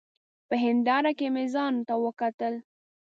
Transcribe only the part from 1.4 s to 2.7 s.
ځانته وکتل!